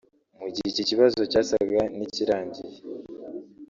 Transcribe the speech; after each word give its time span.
Mu 0.39 0.47
gihe 0.53 0.67
iki 0.71 0.83
kibazo 0.89 1.21
cyasaga 1.31 1.81
n’ikirangiye 1.97 2.77